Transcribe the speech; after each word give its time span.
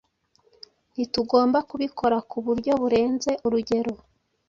ntitugomba 0.93 1.59
kubikora 1.69 2.17
ku 2.29 2.37
buryo 2.45 2.71
burenze 2.81 3.31
urugero 3.45 3.93